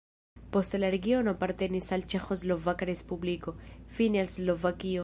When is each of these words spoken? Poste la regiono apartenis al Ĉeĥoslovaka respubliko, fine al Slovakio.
Poste 0.53 0.79
la 0.83 0.89
regiono 0.95 1.33
apartenis 1.37 1.91
al 1.99 2.07
Ĉeĥoslovaka 2.15 2.89
respubliko, 2.93 3.57
fine 3.99 4.25
al 4.27 4.35
Slovakio. 4.41 4.99